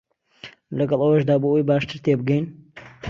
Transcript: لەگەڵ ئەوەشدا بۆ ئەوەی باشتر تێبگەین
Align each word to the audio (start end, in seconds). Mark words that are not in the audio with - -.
لەگەڵ 0.79 0.99
ئەوەشدا 1.03 1.35
بۆ 1.41 1.47
ئەوەی 1.49 1.67
باشتر 1.69 1.97
تێبگەین 2.05 2.45